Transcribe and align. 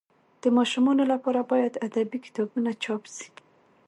د 0.41 0.43
ماشومانو 0.57 1.03
لپاره 1.13 1.41
باید 1.51 1.79
ادبي 1.87 2.19
کتابونه 2.25 2.71
چاپ 2.83 3.03
سي. 3.15 3.27